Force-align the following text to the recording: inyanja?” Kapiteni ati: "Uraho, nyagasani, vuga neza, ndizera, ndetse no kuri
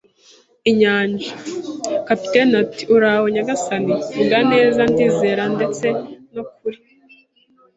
inyanja?” 0.69 1.33
Kapiteni 2.07 2.53
ati: 2.63 2.83
"Uraho, 2.95 3.25
nyagasani, 3.35 3.93
vuga 4.15 4.39
neza, 4.51 4.81
ndizera, 4.91 5.43
ndetse 5.55 5.85
no 6.33 6.43
kuri 6.53 6.79